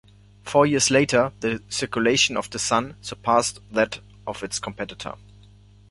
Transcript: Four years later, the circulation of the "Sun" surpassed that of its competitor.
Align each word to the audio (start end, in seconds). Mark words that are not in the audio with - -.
Four 0.41 0.65
years 0.65 0.89
later, 0.89 1.31
the 1.41 1.61
circulation 1.69 2.35
of 2.35 2.49
the 2.49 2.57
"Sun" 2.57 2.95
surpassed 3.01 3.59
that 3.71 3.99
of 4.25 4.41
its 4.41 4.57
competitor. 4.57 5.13